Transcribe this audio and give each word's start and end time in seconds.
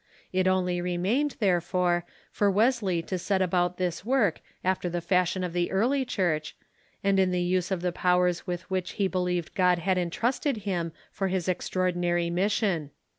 It 0.33 0.47
only 0.47 0.81
remained, 0.81 1.35
therefore, 1.39 2.07
for 2.31 2.49
Wesley 2.49 3.03
to 3.03 3.19
set 3.19 3.39
about 3.39 3.77
this 3.77 4.03
work 4.03 4.41
after 4.63 4.89
the 4.89 4.99
fashion 4.99 5.43
of 5.43 5.53
the 5.53 5.69
early 5.69 6.05
Church, 6.05 6.55
and 7.03 7.19
in 7.19 7.29
the 7.29 7.39
use 7.43 7.69
of 7.69 7.81
the 7.81 7.91
powers 7.91 8.47
with 8.47 8.67
which 8.71 8.93
he 8.93 9.07
believed 9.07 9.53
God 9.53 9.77
had 9.77 9.99
intrusted 9.99 10.57
him 10.65 10.91
for 11.11 11.27
his 11.27 11.47
extraordinary 11.47 12.31
mission. 12.31 12.89